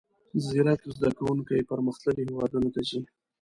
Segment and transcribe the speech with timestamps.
[0.45, 2.99] زیرک زده کوونکي پرمختللیو هیوادونو ته ځي.